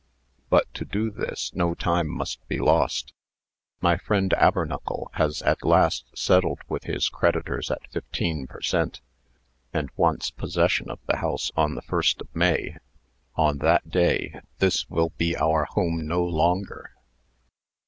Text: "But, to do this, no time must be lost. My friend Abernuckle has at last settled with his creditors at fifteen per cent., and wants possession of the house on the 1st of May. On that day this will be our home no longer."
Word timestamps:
"But, 0.49 0.73
to 0.73 0.83
do 0.83 1.11
this, 1.11 1.53
no 1.53 1.75
time 1.75 2.07
must 2.09 2.39
be 2.47 2.57
lost. 2.57 3.13
My 3.81 3.97
friend 3.97 4.33
Abernuckle 4.35 5.11
has 5.13 5.43
at 5.43 5.63
last 5.63 6.07
settled 6.17 6.57
with 6.67 6.85
his 6.85 7.07
creditors 7.07 7.69
at 7.69 7.87
fifteen 7.91 8.47
per 8.47 8.61
cent., 8.63 8.99
and 9.71 9.91
wants 9.95 10.31
possession 10.31 10.89
of 10.89 10.97
the 11.05 11.17
house 11.17 11.51
on 11.55 11.75
the 11.75 11.83
1st 11.83 12.21
of 12.21 12.35
May. 12.35 12.77
On 13.35 13.59
that 13.59 13.91
day 13.91 14.39
this 14.57 14.89
will 14.89 15.11
be 15.17 15.37
our 15.37 15.65
home 15.65 16.07
no 16.07 16.23
longer." 16.23 16.95